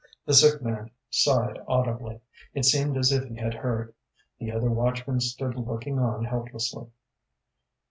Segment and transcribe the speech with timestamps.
[0.25, 2.21] The sick man sighed audibly.
[2.55, 3.93] It seemed as if he had heard.
[4.39, 6.87] The other watchmen stood looking on helplessly.